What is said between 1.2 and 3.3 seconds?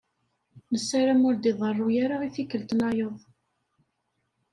ur d-iḍeṛṛu ara i tikkelt-nnayeḍ.